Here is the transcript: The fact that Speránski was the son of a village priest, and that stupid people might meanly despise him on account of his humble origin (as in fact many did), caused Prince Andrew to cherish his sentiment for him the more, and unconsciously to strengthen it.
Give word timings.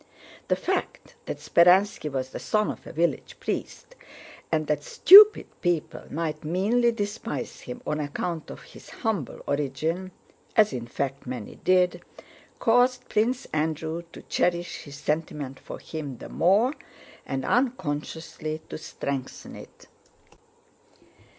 The 0.47 0.55
fact 0.55 1.13
that 1.27 1.37
Speránski 1.37 2.11
was 2.11 2.31
the 2.31 2.39
son 2.39 2.71
of 2.71 2.87
a 2.87 2.91
village 2.91 3.37
priest, 3.39 3.93
and 4.51 4.65
that 4.65 4.83
stupid 4.83 5.45
people 5.61 6.05
might 6.11 6.43
meanly 6.43 6.91
despise 6.91 7.61
him 7.61 7.83
on 7.85 7.99
account 7.99 8.49
of 8.49 8.63
his 8.63 8.89
humble 8.89 9.43
origin 9.45 10.09
(as 10.55 10.73
in 10.73 10.87
fact 10.87 11.27
many 11.27 11.57
did), 11.57 12.01
caused 12.57 13.09
Prince 13.09 13.45
Andrew 13.53 14.01
to 14.11 14.23
cherish 14.23 14.85
his 14.85 14.95
sentiment 14.95 15.59
for 15.59 15.77
him 15.77 16.17
the 16.17 16.29
more, 16.29 16.73
and 17.23 17.45
unconsciously 17.45 18.59
to 18.69 18.79
strengthen 18.79 19.55
it. 19.55 19.85